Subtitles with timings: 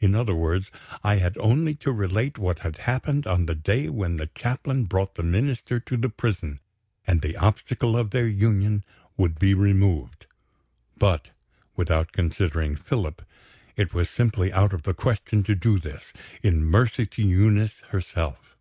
[0.00, 0.70] In other words,
[1.02, 5.14] I had only to relate what had happened on the day when the Chaplain brought
[5.14, 6.60] the Minister to the prison,
[7.06, 8.82] and the obstacle of their union
[9.18, 10.24] would be removed.
[10.96, 11.32] But,
[11.76, 13.20] without considering Philip,
[13.76, 18.56] it was simply out of the question to do this, in mercy to Eunice herself.